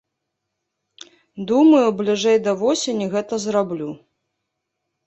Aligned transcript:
Думаю, 1.51 1.83
бліжэй 2.01 2.37
да 2.49 2.57
восені 2.63 3.05
гэта 3.17 3.41
зраблю. 3.47 3.89